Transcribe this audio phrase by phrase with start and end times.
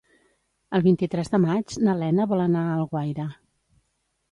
[0.77, 3.31] El vint-i-tres de maig na Lena vol anar a Alguaire.